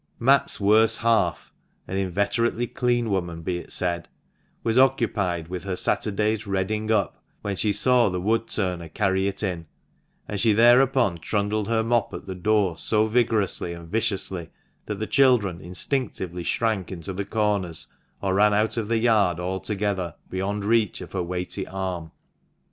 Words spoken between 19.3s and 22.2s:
altogether, beyond reach of her weighty arm.